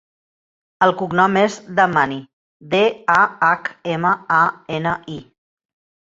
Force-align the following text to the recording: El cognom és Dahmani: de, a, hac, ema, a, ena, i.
El 0.83 0.91
cognom 1.01 1.35
és 1.41 1.57
Dahmani: 1.79 2.17
de, 2.71 2.79
a, 3.15 3.17
hac, 3.49 3.69
ema, 3.97 4.15
a, 4.39 4.41
ena, 4.79 4.95
i. 5.17 5.19